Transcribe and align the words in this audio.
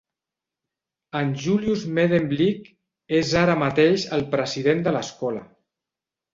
En 1.19 1.29
Julius 1.43 1.83
Medenblik 1.99 2.73
és 3.21 3.35
ara 3.45 3.59
mateix 3.67 4.09
el 4.19 4.27
president 4.35 4.85
de 4.89 4.99
l'escola. 4.99 5.49